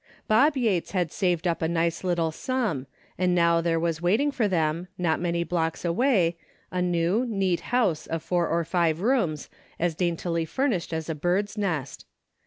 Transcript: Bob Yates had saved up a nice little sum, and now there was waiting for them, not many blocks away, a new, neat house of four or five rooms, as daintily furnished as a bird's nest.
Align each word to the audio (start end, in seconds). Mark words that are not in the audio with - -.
Bob 0.27 0.57
Yates 0.57 0.93
had 0.93 1.11
saved 1.11 1.45
up 1.47 1.61
a 1.61 1.67
nice 1.67 2.03
little 2.03 2.31
sum, 2.31 2.87
and 3.19 3.35
now 3.35 3.61
there 3.61 3.79
was 3.79 4.01
waiting 4.01 4.31
for 4.31 4.47
them, 4.47 4.87
not 4.97 5.19
many 5.21 5.43
blocks 5.43 5.85
away, 5.85 6.37
a 6.71 6.81
new, 6.81 7.23
neat 7.27 7.59
house 7.69 8.07
of 8.07 8.23
four 8.23 8.47
or 8.47 8.65
five 8.65 9.01
rooms, 9.01 9.47
as 9.79 9.93
daintily 9.93 10.43
furnished 10.43 10.91
as 10.91 11.07
a 11.07 11.13
bird's 11.13 11.55
nest. 11.55 12.07